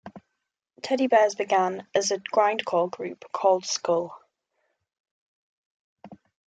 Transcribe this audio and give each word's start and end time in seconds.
Teddybears 0.81 1.37
began 1.37 1.85
as 1.93 2.09
a 2.09 2.17
grindcore 2.17 2.89
group 2.89 3.31
called 3.31 3.67
Skull. 3.67 4.19